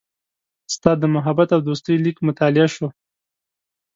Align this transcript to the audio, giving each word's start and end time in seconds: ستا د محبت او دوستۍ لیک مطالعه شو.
ستا 0.73 0.91
د 1.01 1.03
محبت 1.15 1.49
او 1.55 1.61
دوستۍ 1.67 1.95
لیک 2.03 2.17
مطالعه 2.27 2.67
شو. 2.75 2.87